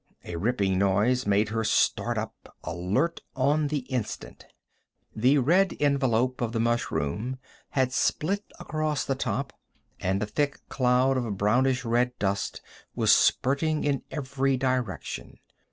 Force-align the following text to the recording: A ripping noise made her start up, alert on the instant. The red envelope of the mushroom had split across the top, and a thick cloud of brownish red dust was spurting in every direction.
A 0.25 0.35
ripping 0.35 0.79
noise 0.79 1.27
made 1.27 1.49
her 1.49 1.63
start 1.63 2.17
up, 2.17 2.55
alert 2.63 3.21
on 3.35 3.67
the 3.67 3.85
instant. 3.91 4.47
The 5.15 5.37
red 5.37 5.75
envelope 5.79 6.41
of 6.41 6.53
the 6.53 6.59
mushroom 6.59 7.37
had 7.69 7.93
split 7.93 8.43
across 8.59 9.05
the 9.05 9.13
top, 9.13 9.53
and 9.99 10.23
a 10.23 10.25
thick 10.25 10.57
cloud 10.69 11.17
of 11.17 11.37
brownish 11.37 11.85
red 11.85 12.17
dust 12.17 12.61
was 12.95 13.11
spurting 13.13 13.83
in 13.83 14.01
every 14.09 14.57
direction. 14.57 15.37